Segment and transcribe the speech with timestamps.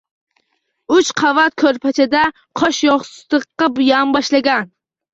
[0.95, 2.25] Uch qavat ko‘rpachada
[2.63, 4.71] qo‘shyostiqqa yonboshlagan